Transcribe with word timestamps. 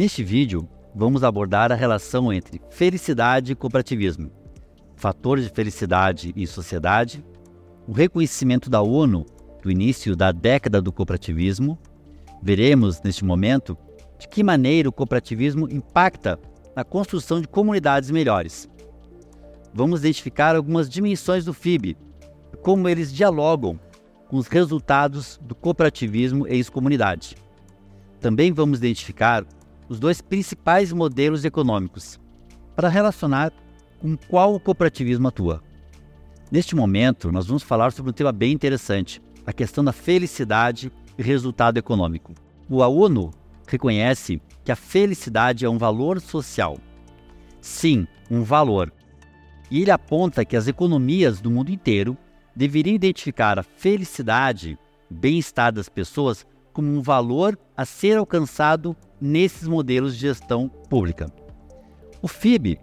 Neste 0.00 0.24
vídeo, 0.24 0.66
vamos 0.94 1.22
abordar 1.22 1.70
a 1.70 1.74
relação 1.74 2.32
entre 2.32 2.58
felicidade 2.70 3.52
e 3.52 3.54
cooperativismo, 3.54 4.30
fatores 4.96 5.44
de 5.44 5.50
felicidade 5.50 6.32
e 6.34 6.46
sociedade, 6.46 7.22
o 7.86 7.92
reconhecimento 7.92 8.70
da 8.70 8.80
ONU 8.80 9.26
do 9.62 9.70
início 9.70 10.16
da 10.16 10.32
década 10.32 10.80
do 10.80 10.90
cooperativismo. 10.90 11.78
Veremos, 12.42 13.02
neste 13.02 13.26
momento, 13.26 13.76
de 14.18 14.26
que 14.26 14.42
maneira 14.42 14.88
o 14.88 14.92
cooperativismo 14.92 15.70
impacta 15.70 16.40
na 16.74 16.82
construção 16.82 17.38
de 17.38 17.46
comunidades 17.46 18.10
melhores. 18.10 18.70
Vamos 19.74 20.00
identificar 20.00 20.56
algumas 20.56 20.88
dimensões 20.88 21.44
do 21.44 21.52
FIB, 21.52 21.94
como 22.62 22.88
eles 22.88 23.12
dialogam 23.12 23.78
com 24.28 24.38
os 24.38 24.46
resultados 24.46 25.38
do 25.42 25.54
cooperativismo 25.54 26.48
e 26.48 26.52
ex-comunidade. 26.52 27.36
Também 28.18 28.50
vamos 28.50 28.78
identificar 28.78 29.44
os 29.90 29.98
dois 29.98 30.20
principais 30.20 30.92
modelos 30.92 31.44
econômicos 31.44 32.20
para 32.76 32.88
relacionar 32.88 33.52
com 33.98 34.16
qual 34.16 34.54
o 34.54 34.60
cooperativismo 34.60 35.26
atua. 35.26 35.60
Neste 36.48 36.76
momento, 36.76 37.32
nós 37.32 37.48
vamos 37.48 37.64
falar 37.64 37.90
sobre 37.90 38.10
um 38.10 38.14
tema 38.14 38.30
bem 38.30 38.52
interessante, 38.52 39.20
a 39.44 39.52
questão 39.52 39.82
da 39.82 39.92
felicidade 39.92 40.92
e 41.18 41.22
resultado 41.24 41.76
econômico. 41.76 42.32
O 42.68 42.76
ONU 42.76 43.32
reconhece 43.66 44.40
que 44.64 44.70
a 44.70 44.76
felicidade 44.76 45.64
é 45.64 45.68
um 45.68 45.76
valor 45.76 46.20
social. 46.20 46.78
Sim, 47.60 48.06
um 48.30 48.44
valor. 48.44 48.92
E 49.72 49.82
ele 49.82 49.90
aponta 49.90 50.44
que 50.44 50.56
as 50.56 50.68
economias 50.68 51.40
do 51.40 51.50
mundo 51.50 51.72
inteiro 51.72 52.16
deveriam 52.54 52.94
identificar 52.94 53.58
a 53.58 53.64
felicidade, 53.64 54.78
bem-estar 55.10 55.72
das 55.72 55.88
pessoas 55.88 56.46
como 56.80 56.96
um 56.96 57.02
valor 57.02 57.58
a 57.76 57.84
ser 57.84 58.16
alcançado 58.16 58.96
nesses 59.20 59.68
modelos 59.68 60.14
de 60.14 60.20
gestão 60.22 60.66
pública. 60.66 61.30
O 62.22 62.26
FIB 62.26 62.80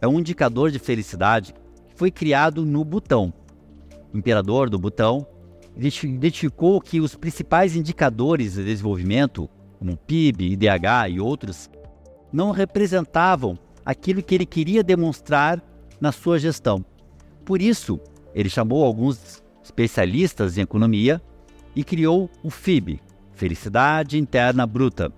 é 0.00 0.08
um 0.08 0.18
indicador 0.18 0.70
de 0.70 0.78
felicidade 0.78 1.52
que 1.86 1.94
foi 1.94 2.10
criado 2.10 2.64
no 2.64 2.82
Butão. 2.86 3.34
O 4.14 4.16
imperador 4.16 4.70
do 4.70 4.78
Butão 4.78 5.26
identificou 5.76 6.80
que 6.80 7.02
os 7.02 7.14
principais 7.14 7.76
indicadores 7.76 8.54
de 8.54 8.64
desenvolvimento, 8.64 9.46
como 9.78 9.94
PIB, 9.94 10.52
IDH 10.52 11.10
e 11.10 11.20
outros, 11.20 11.68
não 12.32 12.50
representavam 12.50 13.58
aquilo 13.84 14.22
que 14.22 14.34
ele 14.34 14.46
queria 14.46 14.82
demonstrar 14.82 15.62
na 16.00 16.12
sua 16.12 16.38
gestão. 16.38 16.82
Por 17.44 17.60
isso, 17.60 18.00
ele 18.34 18.48
chamou 18.48 18.82
alguns 18.82 19.44
especialistas 19.62 20.56
em 20.56 20.62
economia 20.62 21.20
e 21.76 21.82
criou 21.82 22.30
o 22.42 22.50
FIB, 22.50 23.00
Felicidade 23.34 24.18
Interna 24.18 24.66
Bruta, 24.66 25.12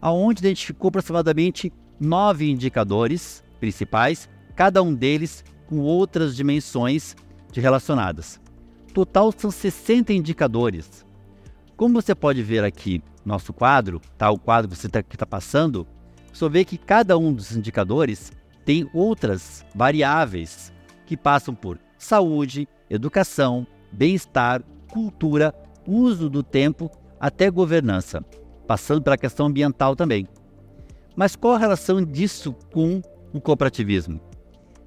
aonde 0.00 0.40
identificou 0.40 0.88
aproximadamente 0.88 1.72
nove 1.98 2.50
indicadores 2.50 3.42
principais, 3.60 4.28
cada 4.54 4.82
um 4.82 4.94
deles 4.94 5.44
com 5.66 5.78
outras 5.78 6.36
dimensões 6.36 7.16
de 7.52 7.60
relacionadas. 7.60 8.40
Total 8.92 9.32
são 9.36 9.50
60 9.50 10.12
indicadores. 10.12 11.04
Como 11.76 12.00
você 12.00 12.14
pode 12.14 12.42
ver 12.42 12.64
aqui 12.64 13.02
no 13.24 13.32
nosso 13.32 13.52
quadro, 13.52 14.00
tá, 14.16 14.30
o 14.30 14.38
quadro 14.38 14.70
que 14.70 14.76
você 14.76 14.86
está 14.86 15.02
tá 15.02 15.26
passando, 15.26 15.86
você 16.32 16.48
vê 16.48 16.64
que 16.64 16.78
cada 16.78 17.16
um 17.18 17.32
dos 17.32 17.54
indicadores 17.54 18.32
tem 18.64 18.88
outras 18.92 19.64
variáveis 19.74 20.72
que 21.04 21.16
passam 21.16 21.54
por 21.54 21.78
saúde, 21.98 22.68
educação, 22.90 23.66
bem-estar, 23.92 24.62
cultura, 24.90 25.54
uso 25.86 26.28
do 26.28 26.42
tempo 26.42 26.90
até 27.20 27.50
governança, 27.50 28.24
passando 28.66 29.02
pela 29.02 29.18
questão 29.18 29.46
ambiental 29.46 29.96
também. 29.96 30.26
Mas 31.14 31.34
qual 31.34 31.54
a 31.54 31.58
relação 31.58 32.04
disso 32.04 32.54
com 32.72 33.00
o 33.32 33.40
cooperativismo? 33.40 34.20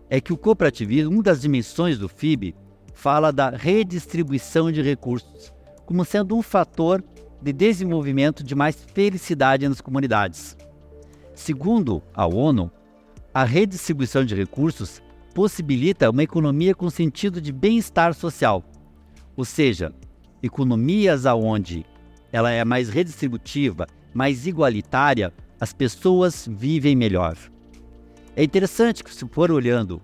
É 0.10 0.20
que 0.20 0.34
o 0.34 0.38
cooperativismo, 0.38 1.12
uma 1.12 1.24
das 1.24 1.42
dimensões 1.42 1.98
do 1.98 2.08
FIB, 2.08 2.56
fala 2.94 3.32
da 3.32 3.50
redistribuição 3.50 4.72
de 4.72 4.82
recursos 4.82 5.54
como 5.90 6.06
sendo 6.06 6.38
um 6.38 6.44
fator 6.44 7.04
de 7.42 7.52
desenvolvimento 7.52 8.44
de 8.44 8.54
mais 8.54 8.86
felicidade 8.94 9.68
nas 9.68 9.82
comunidades. 9.82 10.56
Segundo 11.34 12.04
a 12.14 12.28
ONU, 12.28 12.70
a 13.34 13.44
redistribuição 13.44 14.24
de 14.24 14.36
recursos 14.36 15.02
possibilita 15.34 16.12
uma 16.12 16.22
economia 16.22 16.76
com 16.76 16.92
sentido 16.92 17.42
de 17.42 17.52
bem-estar 17.52 18.14
social, 18.14 18.64
ou 19.36 19.44
seja, 19.44 19.92
economias 20.44 21.26
aonde 21.26 21.84
ela 22.32 22.52
é 22.52 22.64
mais 22.64 22.90
redistributiva, 22.90 23.88
mais 24.14 24.46
igualitária, 24.48 25.34
as 25.60 25.74
pessoas 25.74 26.48
vivem 26.50 26.96
melhor. 26.96 27.38
É 28.36 28.44
interessante 28.44 29.04
que, 29.04 29.14
se 29.14 29.28
for 29.28 29.52
olhando 29.52 30.02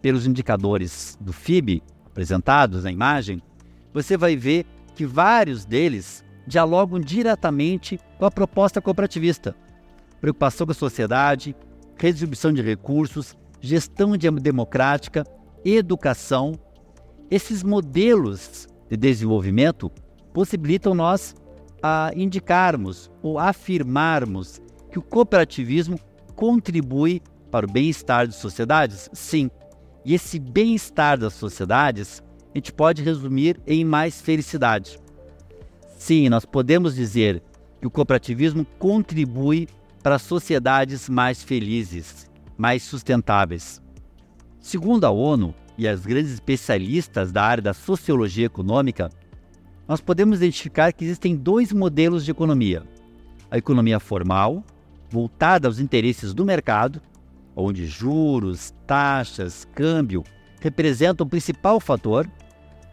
pelos 0.00 0.26
indicadores 0.26 1.16
do 1.20 1.32
FIB 1.32 1.82
apresentados 2.06 2.84
na 2.84 2.92
imagem, 2.92 3.42
você 3.92 4.16
vai 4.16 4.36
ver 4.36 4.66
que 4.94 5.06
vários 5.06 5.64
deles 5.64 6.24
dialogam 6.46 7.00
diretamente 7.00 7.98
com 8.18 8.24
a 8.24 8.30
proposta 8.30 8.80
cooperativista. 8.80 9.54
Preocupação 10.20 10.66
com 10.66 10.72
a 10.72 10.74
sociedade, 10.74 11.56
redistribuição 11.96 12.52
de 12.52 12.62
recursos, 12.62 13.36
gestão 13.60 14.16
democrática, 14.16 15.24
educação. 15.64 16.58
Esses 17.30 17.62
modelos 17.62 18.66
de 18.90 18.96
desenvolvimento 18.96 19.90
possibilitam 20.32 20.94
nós 20.94 21.34
a 21.82 22.12
indicarmos 22.14 23.10
ou 23.22 23.38
afirmarmos 23.38 24.60
que 24.90 24.98
o 24.98 25.02
cooperativismo 25.02 25.98
contribui 26.36 27.22
para 27.50 27.66
o 27.66 27.70
bem-estar 27.70 28.26
das 28.26 28.36
sociedades? 28.36 29.10
Sim. 29.12 29.50
E 30.04 30.14
esse 30.14 30.38
bem-estar 30.38 31.18
das 31.18 31.34
sociedades 31.34 32.22
a 32.54 32.58
gente 32.58 32.72
pode 32.72 33.02
resumir 33.02 33.60
em 33.66 33.84
mais 33.84 34.20
felicidade. 34.20 34.98
Sim, 35.96 36.28
nós 36.28 36.44
podemos 36.44 36.94
dizer 36.94 37.42
que 37.80 37.86
o 37.86 37.90
cooperativismo 37.90 38.66
contribui 38.78 39.68
para 40.02 40.18
sociedades 40.18 41.08
mais 41.08 41.42
felizes, 41.42 42.30
mais 42.58 42.82
sustentáveis. 42.82 43.80
Segundo 44.60 45.04
a 45.04 45.10
ONU 45.10 45.54
e 45.78 45.88
as 45.88 46.04
grandes 46.04 46.32
especialistas 46.32 47.32
da 47.32 47.42
área 47.42 47.62
da 47.62 47.72
sociologia 47.72 48.46
econômica, 48.46 49.10
nós 49.92 50.00
podemos 50.00 50.38
identificar 50.38 50.90
que 50.90 51.04
existem 51.04 51.36
dois 51.36 51.70
modelos 51.70 52.24
de 52.24 52.30
economia: 52.30 52.82
a 53.50 53.58
economia 53.58 54.00
formal, 54.00 54.64
voltada 55.10 55.68
aos 55.68 55.78
interesses 55.78 56.32
do 56.32 56.46
mercado, 56.46 56.98
onde 57.54 57.86
juros, 57.86 58.72
taxas, 58.86 59.68
câmbio 59.74 60.24
representam 60.62 61.26
o 61.26 61.28
principal 61.28 61.78
fator, 61.78 62.26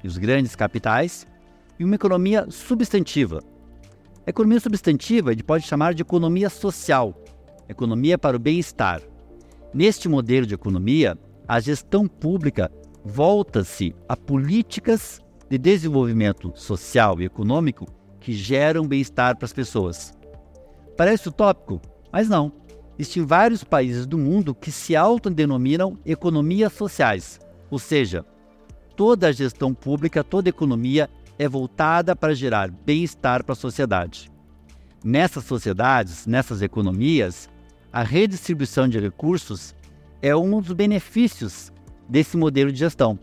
e 0.04 0.08
os 0.10 0.18
grandes 0.18 0.58
capitais, 0.58 1.26
e 1.80 1.86
uma 1.86 1.96
economia 1.96 2.48
substantiva. 2.52 3.42
A 4.28 4.30
economia 4.30 4.60
substantiva 4.60 5.30
a 5.30 5.32
gente 5.32 5.46
pode 5.46 5.66
chamar 5.66 5.94
de 5.94 6.02
economia 6.02 6.50
social, 6.50 7.16
economia 7.70 8.18
para 8.18 8.36
o 8.36 8.40
bem-estar. 8.42 9.02
Neste 9.74 10.10
modelo 10.10 10.46
de 10.46 10.54
economia, 10.54 11.18
a 11.48 11.62
gestão 11.62 12.10
pública 12.10 12.70
volta-se 13.06 13.96
a 14.06 14.18
políticas 14.18 15.22
de 15.50 15.58
desenvolvimento 15.58 16.54
social 16.56 17.20
e 17.20 17.26
econômico 17.26 17.88
que 18.20 18.34
geram 18.34 18.88
bem-estar 18.88 19.36
para 19.36 19.46
as 19.46 19.54
pessoas. 19.54 20.14
Parece 20.96 21.30
utópico, 21.30 21.82
mas 22.12 22.30
não. 22.30 22.52
Existem 22.98 23.26
vários 23.26 23.64
países 23.64 24.06
do 24.06 24.18
mundo 24.18 24.54
que 24.54 24.72
se 24.72 24.96
autodenominam 24.96 25.98
economias 26.06 26.74
sociais, 26.74 27.40
ou 27.72 27.80
seja, 27.80 28.26
toda 28.96 29.28
a 29.28 29.32
gestão 29.32 29.74
pública, 29.74 30.24
toda 30.24 30.50
a 30.50 30.52
economia 30.52 31.10
é 31.38 31.48
voltada 31.48 32.14
para 32.16 32.36
gerar 32.36 32.70
bem-estar 32.70 33.46
para 33.46 33.54
a 33.54 33.56
sociedade. 33.56 34.30
Nessas 35.02 35.46
sociedades, 35.46 36.28
nessas 36.28 36.62
economias, 36.62 37.50
a 37.92 38.04
redistribuição 38.04 38.88
de 38.88 39.00
recursos 39.00 39.74
é 40.22 40.36
um 40.36 40.60
dos 40.60 40.74
benefícios 40.74 41.72
desse 42.10 42.36
modelo 42.36 42.72
de 42.72 42.80
gestão. 42.80 43.18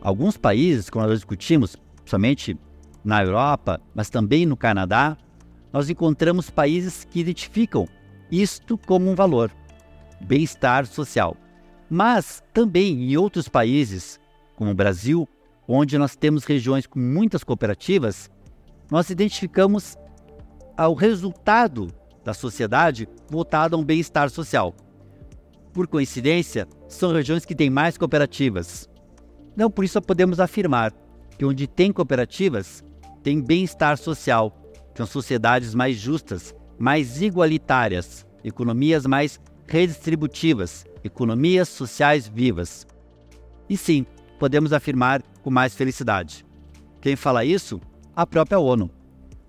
Alguns 0.00 0.36
países, 0.36 0.88
como 0.88 1.06
nós 1.06 1.18
discutimos, 1.18 1.76
somente 2.04 2.58
na 3.04 3.22
Europa, 3.22 3.80
mas 3.94 4.08
também 4.08 4.46
no 4.46 4.56
Canadá, 4.56 5.16
nós 5.72 5.90
encontramos 5.90 6.50
países 6.50 7.04
que 7.04 7.20
identificam 7.20 7.86
isto 8.30 8.78
como 8.78 9.10
um 9.10 9.14
valor, 9.14 9.50
bem-estar 10.20 10.86
social. 10.86 11.36
Mas 11.88 12.42
também 12.52 13.10
em 13.10 13.16
outros 13.16 13.48
países, 13.48 14.18
como 14.56 14.70
o 14.70 14.74
Brasil, 14.74 15.28
onde 15.66 15.98
nós 15.98 16.16
temos 16.16 16.44
regiões 16.44 16.86
com 16.86 16.98
muitas 16.98 17.44
cooperativas, 17.44 18.30
nós 18.90 19.10
identificamos 19.10 19.96
o 20.78 20.94
resultado 20.94 21.88
da 22.24 22.34
sociedade 22.34 23.08
voltado 23.28 23.76
a 23.76 23.78
um 23.78 23.84
bem-estar 23.84 24.30
social. 24.30 24.74
Por 25.72 25.86
coincidência, 25.86 26.66
são 26.88 27.12
regiões 27.12 27.44
que 27.44 27.54
têm 27.54 27.70
mais 27.70 27.96
cooperativas, 27.96 28.89
não 29.56 29.70
por 29.70 29.84
isso 29.84 30.00
podemos 30.00 30.40
afirmar 30.40 30.92
que 31.36 31.44
onde 31.44 31.66
tem 31.66 31.92
cooperativas, 31.92 32.84
tem 33.22 33.40
bem-estar 33.40 33.96
social, 33.96 34.56
são 34.94 35.06
sociedades 35.06 35.74
mais 35.74 35.96
justas, 35.96 36.54
mais 36.78 37.22
igualitárias, 37.22 38.26
economias 38.44 39.06
mais 39.06 39.40
redistributivas, 39.66 40.84
economias 41.04 41.68
sociais 41.68 42.28
vivas. 42.28 42.86
E 43.68 43.76
sim, 43.76 44.04
podemos 44.38 44.72
afirmar 44.72 45.22
com 45.42 45.50
mais 45.50 45.74
felicidade. 45.74 46.44
Quem 47.00 47.16
fala 47.16 47.44
isso? 47.44 47.80
A 48.14 48.26
própria 48.26 48.58
ONU. 48.58 48.90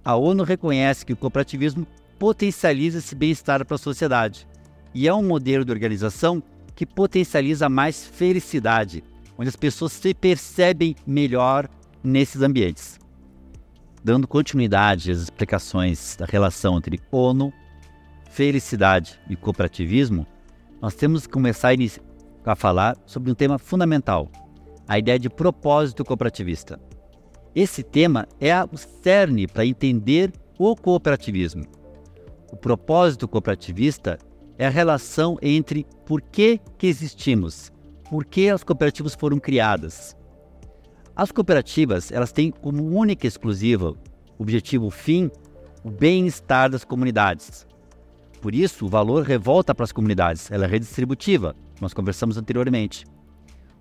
A 0.03 0.15
ONU 0.15 0.43
reconhece 0.43 1.05
que 1.05 1.13
o 1.13 1.17
cooperativismo 1.17 1.85
potencializa 2.17 2.99
esse 2.99 3.15
bem-estar 3.15 3.65
para 3.65 3.75
a 3.75 3.79
sociedade 3.79 4.47
e 4.93 5.07
é 5.07 5.13
um 5.13 5.23
modelo 5.23 5.65
de 5.65 5.71
organização 5.71 6.41
que 6.75 6.85
potencializa 6.85 7.69
mais 7.69 8.05
felicidade, 8.05 9.03
onde 9.41 9.49
as 9.49 9.55
pessoas 9.55 9.91
se 9.93 10.13
percebem 10.13 10.95
melhor 11.05 11.67
nesses 12.03 12.43
ambientes. 12.43 12.99
Dando 14.03 14.27
continuidade 14.27 15.09
às 15.09 15.17
explicações 15.17 16.15
da 16.15 16.27
relação 16.27 16.77
entre 16.77 16.99
ONU, 17.11 17.51
felicidade 18.29 19.19
e 19.27 19.35
cooperativismo, 19.35 20.27
nós 20.79 20.93
temos 20.93 21.25
que 21.25 21.33
começar 21.33 21.73
a 22.45 22.55
falar 22.55 22.95
sobre 23.07 23.31
um 23.31 23.33
tema 23.33 23.57
fundamental, 23.57 24.29
a 24.87 24.99
ideia 24.99 25.17
de 25.17 25.27
propósito 25.27 26.05
cooperativista. 26.05 26.79
Esse 27.55 27.81
tema 27.81 28.27
é 28.39 28.53
o 28.63 28.77
cerne 28.77 29.47
para 29.47 29.65
entender 29.65 30.31
o 30.59 30.75
cooperativismo. 30.75 31.65
O 32.51 32.55
propósito 32.55 33.27
cooperativista 33.27 34.19
é 34.55 34.67
a 34.67 34.69
relação 34.71 35.39
entre 35.41 35.83
por 36.05 36.21
que, 36.21 36.59
que 36.77 36.85
existimos, 36.85 37.71
por 38.11 38.25
que 38.25 38.49
as 38.49 38.61
cooperativas 38.61 39.15
foram 39.15 39.39
criadas. 39.39 40.17
As 41.15 41.31
cooperativas 41.31 42.11
elas 42.11 42.33
têm 42.33 42.51
como 42.51 42.83
única 42.83 43.25
e 43.25 43.29
exclusiva 43.29 43.95
objetivo 44.37 44.89
fim 44.89 45.31
o 45.81 45.89
bem-estar 45.89 46.69
das 46.69 46.83
comunidades. 46.83 47.65
Por 48.41 48.53
isso, 48.53 48.85
o 48.85 48.89
valor 48.89 49.23
revolta 49.23 49.73
para 49.73 49.85
as 49.85 49.93
comunidades, 49.93 50.51
ela 50.51 50.65
é 50.65 50.67
redistributiva, 50.67 51.55
nós 51.79 51.93
conversamos 51.93 52.37
anteriormente. 52.37 53.05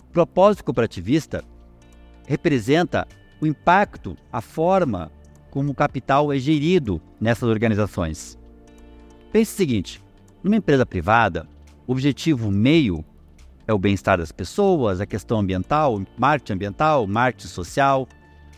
O 0.05 0.13
propósito 0.13 0.65
cooperativista 0.65 1.43
representa 2.25 3.09
o 3.41 3.47
impacto, 3.49 4.17
a 4.33 4.41
forma 4.41 5.11
como 5.51 5.73
o 5.73 5.75
capital 5.75 6.33
é 6.33 6.39
gerido 6.39 7.03
nessas 7.21 7.49
organizações. 7.49 8.39
Pense 9.33 9.55
o 9.55 9.57
seguinte: 9.57 10.01
numa 10.41 10.57
empresa 10.57 10.87
privada, 10.87 11.49
o 11.85 11.91
objetivo 11.93 12.49
meio 12.49 13.05
é 13.71 13.73
o 13.73 13.79
bem-estar 13.79 14.19
das 14.19 14.33
pessoas, 14.33 15.01
a 15.01 15.07
questão 15.07 15.39
ambiental, 15.39 16.03
marketing 16.19 16.55
ambiental, 16.55 17.07
marketing 17.07 17.47
social, 17.47 18.09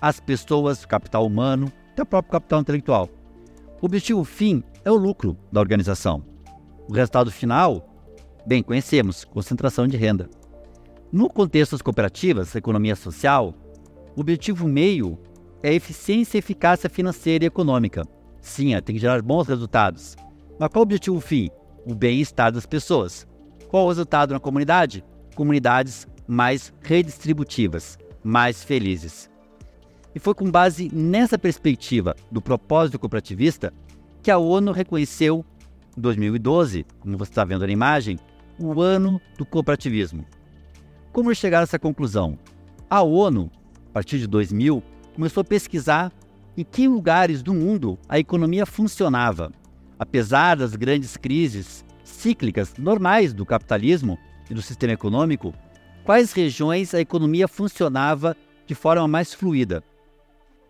as 0.00 0.18
pessoas, 0.18 0.86
capital 0.86 1.26
humano, 1.26 1.70
até 1.92 2.02
o 2.02 2.06
próprio 2.06 2.32
capital 2.32 2.60
intelectual. 2.60 3.10
O 3.80 3.86
objetivo 3.86 4.24
fim 4.24 4.64
é 4.82 4.90
o 4.90 4.96
lucro 4.96 5.36
da 5.52 5.60
organização. 5.60 6.24
O 6.88 6.94
resultado 6.94 7.30
final, 7.30 7.86
bem, 8.46 8.62
conhecemos, 8.62 9.22
concentração 9.22 9.86
de 9.86 9.98
renda. 9.98 10.30
No 11.12 11.28
contexto 11.28 11.72
das 11.72 11.82
cooperativas, 11.82 12.54
economia 12.54 12.96
social, 12.96 13.54
o 14.16 14.20
objetivo 14.22 14.66
meio 14.66 15.18
é 15.62 15.74
eficiência 15.74 16.38
e 16.38 16.40
eficácia 16.40 16.88
financeira 16.88 17.44
e 17.44 17.48
econômica. 17.48 18.02
Sim, 18.40 18.70
tem 18.80 18.94
que 18.94 19.00
gerar 19.00 19.20
bons 19.20 19.46
resultados. 19.46 20.16
Mas 20.58 20.70
qual 20.70 20.80
o 20.80 20.84
objetivo 20.84 21.20
fim? 21.20 21.50
O 21.84 21.94
bem-estar 21.94 22.50
das 22.50 22.64
pessoas. 22.64 23.26
Qual 23.72 23.86
o 23.86 23.88
resultado 23.88 24.34
na 24.34 24.38
comunidade? 24.38 25.02
Comunidades 25.34 26.06
mais 26.28 26.72
redistributivas, 26.82 27.98
mais 28.22 28.62
felizes. 28.62 29.30
E 30.14 30.20
foi 30.20 30.34
com 30.34 30.50
base 30.50 30.90
nessa 30.94 31.38
perspectiva 31.38 32.14
do 32.30 32.42
propósito 32.42 32.98
cooperativista 32.98 33.72
que 34.22 34.30
a 34.30 34.36
ONU 34.36 34.72
reconheceu 34.72 35.42
em 35.96 36.00
2012, 36.02 36.84
como 37.00 37.16
você 37.16 37.30
está 37.30 37.44
vendo 37.44 37.66
na 37.66 37.72
imagem, 37.72 38.18
o 38.60 38.82
ano 38.82 39.18
do 39.38 39.46
cooperativismo. 39.46 40.26
Como 41.10 41.34
chegar 41.34 41.60
a 41.60 41.62
essa 41.62 41.78
conclusão? 41.78 42.38
A 42.90 43.00
ONU 43.00 43.50
a 43.88 43.92
partir 43.92 44.18
de 44.18 44.26
2000, 44.26 44.82
começou 45.14 45.40
a 45.40 45.44
pesquisar 45.44 46.12
em 46.56 46.62
que 46.64 46.86
lugares 46.86 47.42
do 47.42 47.54
mundo 47.54 47.98
a 48.06 48.18
economia 48.18 48.66
funcionava. 48.66 49.50
Apesar 49.98 50.56
das 50.56 50.76
grandes 50.76 51.16
crises 51.16 51.84
cíclicas 52.12 52.74
normais 52.78 53.32
do 53.32 53.44
capitalismo 53.44 54.18
e 54.50 54.54
do 54.54 54.62
sistema 54.62 54.92
econômico, 54.92 55.54
quais 56.04 56.32
regiões 56.32 56.94
a 56.94 57.00
economia 57.00 57.48
funcionava 57.48 58.36
de 58.66 58.74
forma 58.74 59.06
mais 59.08 59.34
fluida. 59.34 59.82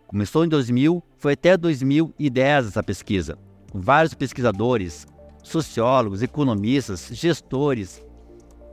Começou 0.07 0.45
em 0.45 0.49
2000, 0.49 1.03
foi 1.17 1.33
até 1.33 1.57
2010 1.57 2.67
essa 2.67 2.83
pesquisa, 2.83 3.37
vários 3.73 4.13
pesquisadores, 4.13 5.05
sociólogos, 5.43 6.21
economistas, 6.21 7.09
gestores. 7.11 8.03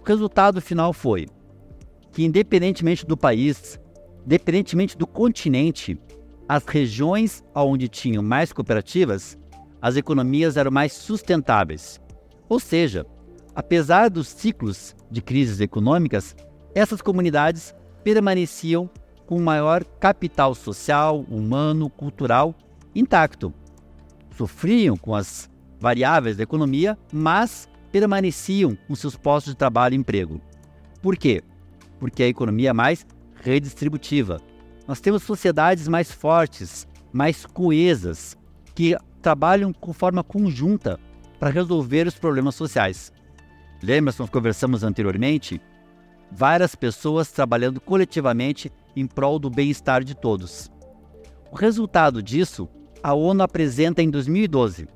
O 0.00 0.05
resultado 0.05 0.61
final 0.61 0.93
foi 0.93 1.26
que, 2.12 2.25
independentemente 2.25 3.06
do 3.06 3.16
país, 3.16 3.78
Independentemente 4.26 4.96
do 4.96 5.06
continente, 5.06 5.99
as 6.49 6.64
regiões 6.64 7.43
onde 7.55 7.88
tinham 7.88 8.23
mais 8.23 8.52
cooperativas, 8.52 9.38
as 9.81 9.96
economias 9.96 10.56
eram 10.56 10.70
mais 10.70 10.93
sustentáveis. 10.93 12.00
Ou 12.50 12.58
seja, 12.58 13.06
apesar 13.55 14.11
dos 14.11 14.26
ciclos 14.26 14.97
de 15.08 15.23
crises 15.23 15.61
econômicas, 15.61 16.35
essas 16.75 17.00
comunidades 17.00 17.73
permaneciam 18.02 18.91
com 19.25 19.41
maior 19.41 19.85
capital 19.85 20.52
social, 20.56 21.20
humano, 21.31 21.88
cultural 21.88 22.52
intacto. 22.93 23.55
Sofriam 24.37 24.97
com 24.97 25.14
as 25.14 25.49
variáveis 25.79 26.37
da 26.37 26.43
economia, 26.43 26.99
mas 27.12 27.69
permaneciam 27.93 28.76
com 28.88 28.97
seus 28.97 29.17
postos 29.17 29.52
de 29.52 29.56
trabalho 29.56 29.94
e 29.94 29.99
emprego. 29.99 30.41
Por 31.00 31.17
quê? 31.17 31.44
Porque 32.00 32.25
a 32.25 32.29
economia 32.29 32.70
é 32.70 32.73
mais 32.73 33.06
redistributiva. 33.37 34.41
Nós 34.88 35.00
temos 35.00 35.23
sociedades 35.23 35.87
mais 35.87 36.11
fortes, 36.11 36.88
mais 37.12 37.47
coesas, 37.47 38.37
que 38.75 38.97
trabalham 39.23 39.73
com 39.73 39.93
forma 39.93 40.25
conjunta 40.25 40.99
para 41.40 41.48
resolver 41.48 42.06
os 42.06 42.16
problemas 42.16 42.54
sociais. 42.54 43.11
Lembra 43.82 44.12
que 44.12 44.20
nós 44.20 44.28
conversamos 44.28 44.85
anteriormente? 44.85 45.59
Várias 46.30 46.75
pessoas 46.75 47.32
trabalhando 47.32 47.80
coletivamente 47.80 48.70
em 48.94 49.06
prol 49.06 49.38
do 49.38 49.49
bem-estar 49.49 50.04
de 50.04 50.14
todos. 50.14 50.70
O 51.50 51.56
resultado 51.56 52.23
disso, 52.23 52.68
a 53.02 53.14
ONU 53.14 53.42
apresenta 53.42 54.02
em 54.02 54.11
2012 54.11 54.87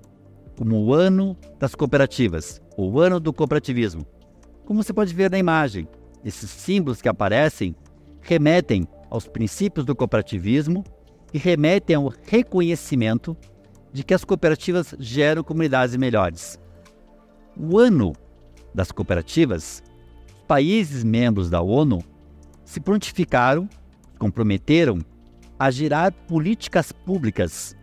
como 0.57 0.77
o 0.85 0.95
ano 0.95 1.37
das 1.59 1.75
cooperativas, 1.75 2.61
o 2.77 3.01
ano 3.01 3.19
do 3.19 3.33
cooperativismo. 3.33 4.07
Como 4.65 4.83
você 4.83 4.93
pode 4.93 5.13
ver 5.13 5.31
na 5.31 5.39
imagem, 5.39 5.89
esses 6.25 6.51
símbolos 6.51 7.03
que 7.03 7.09
aparecem 7.09 7.75
remetem 8.21 8.87
aos 9.11 9.27
princípios 9.27 9.85
do 9.85 9.97
cooperativismo 9.97 10.85
e 11.33 11.39
remetem 11.39 11.97
ao 11.97 12.13
reconhecimento 12.27 13.37
de 13.95 14.03
que 14.03 14.13
as 14.13 14.25
cooperativas 14.25 14.93
geram 14.99 15.45
comunidades 15.45 15.95
melhores. 15.95 16.61
O 17.57 17.79
ano 17.79 18.13
das 18.75 18.91
cooperativas, 18.91 19.85
países 20.49 21.05
membros 21.05 21.49
da 21.49 21.63
ONU 21.63 22.05
se 22.65 22.81
prontificaram, 22.81 23.69
comprometeram 24.19 24.99
a 25.57 25.71
gerar 25.71 26.11
políticas 26.11 26.91
públicas 26.91 27.77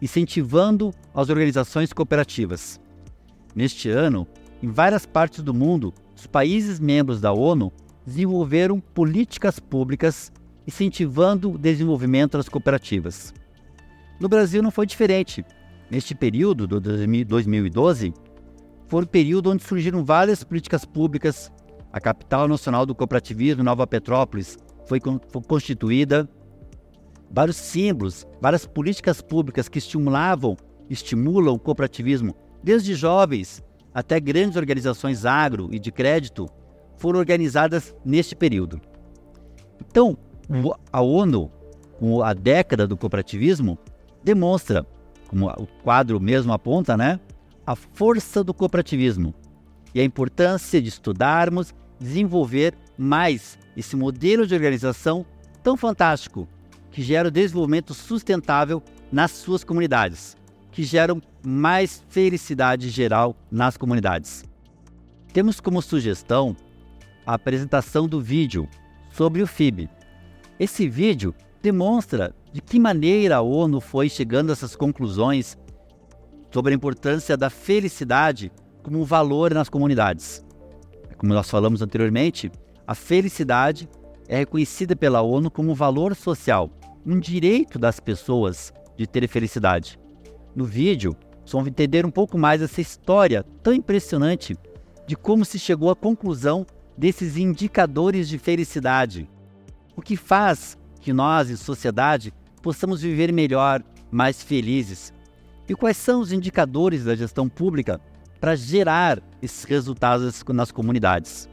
incentivando 0.00 0.94
as 1.12 1.28
organizações 1.28 1.92
cooperativas. 1.92 2.80
Neste 3.52 3.90
ano, 3.90 4.28
em 4.62 4.68
várias 4.68 5.04
partes 5.04 5.42
do 5.42 5.52
mundo, 5.52 5.92
os 6.16 6.24
países 6.28 6.78
membros 6.78 7.20
da 7.20 7.32
ONU 7.32 7.72
desenvolveram 8.06 8.78
políticas 8.78 9.58
públicas 9.58 10.30
incentivando 10.64 11.50
o 11.50 11.58
desenvolvimento 11.58 12.36
das 12.36 12.48
cooperativas. 12.48 13.34
No 14.20 14.28
Brasil 14.28 14.62
não 14.62 14.70
foi 14.70 14.84
diferente. 14.84 15.44
Neste 15.90 16.14
período, 16.14 16.66
do 16.66 16.80
2012, 16.80 18.12
foi 18.88 19.04
o 19.04 19.06
período 19.06 19.50
onde 19.50 19.62
surgiram 19.62 20.04
várias 20.04 20.42
políticas 20.42 20.84
públicas. 20.84 21.52
A 21.92 22.00
capital 22.00 22.48
nacional 22.48 22.84
do 22.84 22.94
cooperativismo, 22.94 23.62
Nova 23.62 23.86
Petrópolis, 23.86 24.58
foi, 24.86 25.00
foi 25.00 25.42
constituída. 25.42 26.28
Vários 27.30 27.56
símbolos, 27.56 28.26
várias 28.40 28.66
políticas 28.66 29.20
públicas 29.20 29.68
que 29.68 29.78
estimulavam, 29.78 30.56
estimulam 30.90 31.54
o 31.54 31.58
cooperativismo, 31.58 32.34
desde 32.62 32.94
jovens 32.94 33.62
até 33.94 34.18
grandes 34.20 34.56
organizações 34.56 35.24
agro 35.24 35.68
e 35.72 35.78
de 35.78 35.90
crédito, 35.92 36.48
foram 36.96 37.18
organizadas 37.18 37.94
neste 38.04 38.34
período. 38.34 38.80
Então, 39.90 40.16
a 40.92 41.00
ONU, 41.00 41.50
com 41.98 42.22
a 42.22 42.32
década 42.32 42.86
do 42.86 42.96
cooperativismo, 42.96 43.78
demonstra, 44.28 44.86
como 45.26 45.48
o 45.48 45.66
quadro 45.82 46.20
mesmo 46.20 46.52
aponta, 46.52 46.98
né, 46.98 47.18
a 47.66 47.74
força 47.74 48.44
do 48.44 48.52
cooperativismo 48.52 49.34
e 49.94 50.00
a 50.00 50.04
importância 50.04 50.82
de 50.82 50.88
estudarmos, 50.90 51.74
desenvolver 51.98 52.74
mais 52.98 53.58
esse 53.74 53.96
modelo 53.96 54.46
de 54.46 54.54
organização 54.54 55.24
tão 55.62 55.78
fantástico 55.78 56.46
que 56.90 57.00
gera 57.00 57.28
o 57.28 57.30
desenvolvimento 57.30 57.94
sustentável 57.94 58.82
nas 59.10 59.30
suas 59.30 59.64
comunidades. 59.64 60.36
que 60.70 60.84
geram 60.84 61.20
mais 61.44 62.04
felicidade 62.08 62.88
geral 62.88 63.34
nas 63.50 63.76
comunidades. 63.76 64.44
Temos 65.32 65.58
como 65.58 65.82
sugestão 65.82 66.54
a 67.26 67.34
apresentação 67.34 68.06
do 68.06 68.20
vídeo 68.20 68.68
sobre 69.10 69.42
o 69.42 69.46
FIB. 69.46 69.88
Esse 70.60 70.88
vídeo 70.88 71.34
demonstra 71.60 72.32
de 72.52 72.60
que 72.60 72.78
maneira 72.78 73.36
a 73.36 73.42
ONU 73.42 73.80
foi 73.80 74.08
chegando 74.08 74.50
a 74.50 74.52
essas 74.52 74.74
conclusões 74.74 75.56
sobre 76.50 76.72
a 76.72 76.76
importância 76.76 77.36
da 77.36 77.50
felicidade 77.50 78.50
como 78.82 79.00
um 79.00 79.04
valor 79.04 79.52
nas 79.52 79.68
comunidades. 79.68 80.44
Como 81.16 81.34
nós 81.34 81.50
falamos 81.50 81.82
anteriormente, 81.82 82.50
a 82.86 82.94
felicidade 82.94 83.88
é 84.26 84.38
reconhecida 84.38 84.94
pela 84.94 85.20
ONU 85.20 85.50
como 85.50 85.72
um 85.72 85.74
valor 85.74 86.14
social, 86.14 86.70
um 87.04 87.18
direito 87.18 87.78
das 87.78 88.00
pessoas 88.00 88.72
de 88.96 89.06
ter 89.06 89.26
felicidade. 89.28 89.98
No 90.54 90.64
vídeo, 90.64 91.16
vamos 91.50 91.68
entender 91.68 92.06
um 92.06 92.10
pouco 92.10 92.38
mais 92.38 92.62
essa 92.62 92.80
história 92.80 93.44
tão 93.62 93.72
impressionante 93.72 94.56
de 95.06 95.16
como 95.16 95.44
se 95.44 95.58
chegou 95.58 95.90
à 95.90 95.96
conclusão 95.96 96.66
desses 96.96 97.36
indicadores 97.36 98.28
de 98.28 98.38
felicidade. 98.38 99.28
O 99.96 100.02
que 100.02 100.16
faz 100.16 100.76
que 101.08 101.12
nós, 101.14 101.48
em 101.48 101.56
sociedade, 101.56 102.34
possamos 102.60 103.00
viver 103.00 103.32
melhor, 103.32 103.82
mais 104.10 104.42
felizes. 104.42 105.10
E 105.66 105.74
quais 105.74 105.96
são 105.96 106.20
os 106.20 106.32
indicadores 106.32 107.04
da 107.04 107.16
gestão 107.16 107.48
pública 107.48 107.98
para 108.38 108.54
gerar 108.54 109.22
esses 109.40 109.64
resultados 109.64 110.44
nas 110.48 110.70
comunidades? 110.70 111.48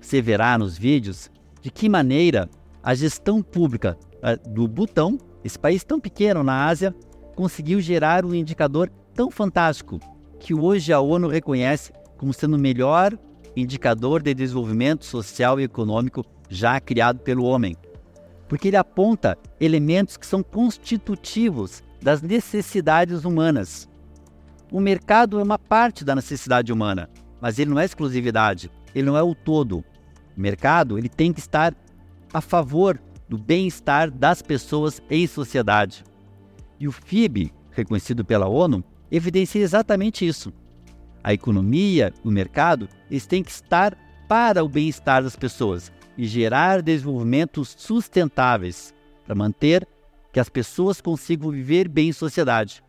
Você 0.00 0.20
verá 0.20 0.58
nos 0.58 0.76
vídeos 0.76 1.30
de 1.60 1.70
que 1.70 1.88
maneira 1.88 2.50
a 2.82 2.92
gestão 2.92 3.40
pública 3.40 3.96
eh, 4.20 4.36
do 4.48 4.66
Butão, 4.66 5.16
esse 5.44 5.56
país 5.56 5.84
tão 5.84 6.00
pequeno 6.00 6.42
na 6.42 6.66
Ásia, 6.66 6.92
conseguiu 7.36 7.80
gerar 7.80 8.24
um 8.24 8.34
indicador 8.34 8.90
tão 9.14 9.30
fantástico 9.30 10.00
que 10.40 10.52
hoje 10.52 10.92
a 10.92 10.98
ONU 10.98 11.28
reconhece 11.28 11.92
como 12.18 12.32
sendo 12.32 12.56
o 12.56 12.60
melhor 12.60 13.16
indicador 13.54 14.20
de 14.20 14.34
desenvolvimento 14.34 15.04
social 15.04 15.60
e 15.60 15.62
econômico 15.62 16.24
já 16.48 16.80
criado 16.80 17.20
pelo 17.20 17.44
homem. 17.44 17.76
Porque 18.48 18.68
ele 18.68 18.76
aponta 18.76 19.38
elementos 19.60 20.16
que 20.16 20.26
são 20.26 20.42
constitutivos 20.42 21.82
das 22.00 22.20
necessidades 22.20 23.24
humanas. 23.24 23.88
O 24.70 24.80
mercado 24.80 25.38
é 25.38 25.42
uma 25.42 25.58
parte 25.58 26.04
da 26.04 26.14
necessidade 26.14 26.72
humana, 26.72 27.08
mas 27.40 27.58
ele 27.58 27.70
não 27.70 27.78
é 27.78 27.84
exclusividade, 27.84 28.70
ele 28.94 29.06
não 29.06 29.16
é 29.16 29.22
o 29.22 29.34
todo. 29.34 29.84
O 30.36 30.40
mercado 30.40 30.98
ele 30.98 31.08
tem 31.08 31.32
que 31.32 31.40
estar 31.40 31.74
a 32.32 32.40
favor 32.40 32.98
do 33.28 33.38
bem-estar 33.38 34.10
das 34.10 34.42
pessoas 34.42 35.00
em 35.08 35.26
sociedade. 35.26 36.04
E 36.78 36.88
o 36.88 36.92
FIB, 36.92 37.52
reconhecido 37.70 38.24
pela 38.24 38.48
ONU, 38.48 38.82
evidencia 39.10 39.62
exatamente 39.62 40.26
isso. 40.26 40.52
A 41.22 41.32
economia, 41.32 42.12
o 42.24 42.30
mercado, 42.30 42.88
eles 43.10 43.26
têm 43.26 43.42
que 43.42 43.50
estar 43.50 43.96
para 44.28 44.64
o 44.64 44.68
bem-estar 44.68 45.22
das 45.22 45.36
pessoas 45.36 45.92
e 46.16 46.26
gerar 46.26 46.82
desenvolvimentos 46.82 47.74
sustentáveis 47.78 48.94
para 49.24 49.34
manter 49.34 49.86
que 50.32 50.40
as 50.40 50.48
pessoas 50.48 51.00
consigam 51.00 51.50
viver 51.50 51.88
bem 51.88 52.08
em 52.08 52.12
sociedade, 52.12 52.82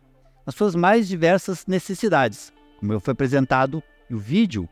nas 0.46 0.54
suas 0.54 0.74
mais 0.74 1.06
diversas 1.06 1.66
necessidades. 1.66 2.52
Como 2.78 2.98
foi 3.00 3.12
apresentado 3.12 3.82
no 4.08 4.18
vídeo, 4.18 4.68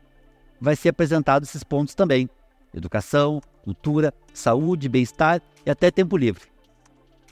vai 0.59 0.75
ser 0.75 0.89
apresentado 0.89 1.43
esses 1.43 1.63
pontos 1.63 1.95
também: 1.95 2.29
educação, 2.73 3.41
cultura, 3.63 4.13
saúde, 4.33 4.89
bem-estar 4.89 5.41
e 5.65 5.69
até 5.69 5.91
tempo 5.91 6.17
livre. 6.17 6.43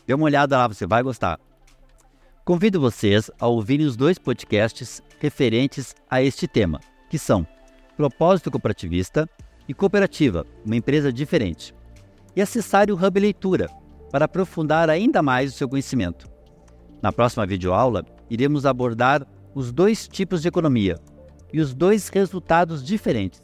Dê 0.06 0.14
uma 0.14 0.26
olhada 0.26 0.58
lá, 0.58 0.68
você 0.68 0.86
vai 0.86 1.04
gostar. 1.04 1.40
Convido 2.44 2.82
vocês 2.82 3.30
a 3.40 3.48
ouvirem 3.48 3.86
os 3.86 3.96
dois 3.96 4.18
podcasts 4.18 5.02
referentes 5.20 5.96
a 6.10 6.22
este 6.22 6.48
tema, 6.48 6.80
que 7.10 7.20
são 7.20 7.48
Propósito 7.96 8.50
Cooperativista 8.50 9.30
e 9.68 9.74
Cooperativa, 9.74 10.46
uma 10.66 10.76
empresa 10.76 11.12
diferente. 11.12 11.74
E 12.36 12.42
acessarem 12.42 12.94
o 12.94 12.98
Hub 12.98 13.20
Leitura 13.20 13.68
para 14.12 14.26
aprofundar 14.26 14.90
ainda 14.90 15.22
mais 15.22 15.54
o 15.54 15.58
seu 15.58 15.68
conhecimento. 15.68 16.30
Na 17.02 17.12
próxima 17.12 17.46
videoaula, 17.46 18.06
iremos 18.30 18.66
abordar 18.66 19.26
os 19.54 19.72
dois 19.72 20.08
tipos 20.08 20.42
de 20.42 20.48
economia 20.48 20.98
e 21.52 21.60
os 21.60 21.74
dois 21.74 22.10
resultados 22.10 22.84
diferentes. 22.84 23.42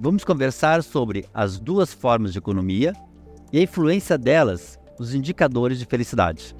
Vamos 0.00 0.24
conversar 0.24 0.82
sobre 0.82 1.24
as 1.32 1.58
duas 1.58 1.92
formas 1.92 2.32
de 2.32 2.38
economia 2.38 2.92
e 3.52 3.58
a 3.58 3.62
influência 3.62 4.18
delas 4.18 4.78
nos 4.98 5.14
indicadores 5.14 5.78
de 5.78 5.84
felicidade. 5.84 6.54